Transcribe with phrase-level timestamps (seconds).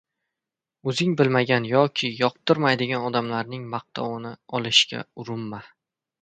[0.91, 5.63] O‘zing bilmagan yoki yoqtirmaydigan odamlarning maqtovini olishga urinma.